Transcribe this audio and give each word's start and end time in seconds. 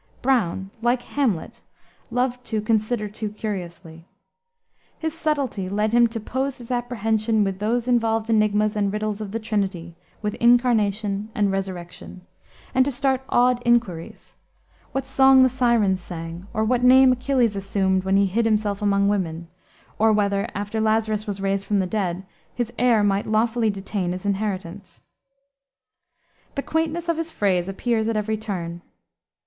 Browne, 0.23 0.71
like 0.81 1.03
Hamlet, 1.03 1.61
loved 2.09 2.43
to 2.45 2.59
"consider 2.59 3.07
too 3.07 3.29
curiously." 3.29 4.07
His 4.97 5.13
subtlety 5.13 5.69
led 5.69 5.93
him 5.93 6.07
to 6.07 6.19
"pose 6.19 6.57
his 6.57 6.71
apprehension 6.71 7.43
with 7.43 7.59
those 7.59 7.87
involved 7.87 8.27
enigmas 8.27 8.75
and 8.75 8.91
riddles 8.91 9.21
of 9.21 9.31
the 9.31 9.37
Trinity 9.37 9.95
with 10.23 10.33
incarnation 10.41 11.29
and 11.35 11.51
resurrection;" 11.51 12.25
and 12.73 12.83
to 12.83 12.91
start 12.91 13.21
odd 13.29 13.61
inquiries; 13.63 14.35
"what 14.91 15.05
song 15.05 15.43
the 15.43 15.49
Syrens 15.49 16.01
sang, 16.01 16.47
or 16.51 16.63
what 16.63 16.83
name 16.83 17.11
Achilles 17.11 17.55
assumed 17.55 18.03
when 18.03 18.17
he 18.17 18.25
hid 18.25 18.45
himself 18.45 18.81
among 18.81 19.07
women;" 19.07 19.49
or 19.99 20.11
whether, 20.11 20.49
after 20.55 20.81
Lazarus 20.81 21.27
was 21.27 21.41
raised 21.41 21.67
from 21.67 21.77
the 21.77 21.85
dead, 21.85 22.25
"his 22.55 22.73
heir 22.79 23.03
might 23.03 23.27
lawfully 23.27 23.69
detain 23.69 24.13
his 24.13 24.25
inheritance." 24.25 25.01
The 26.55 26.63
quaintness 26.63 27.07
of 27.07 27.17
his 27.17 27.29
phrase 27.29 27.69
appears 27.69 28.07
at 28.09 28.17
every 28.17 28.37
turn. 28.37 28.81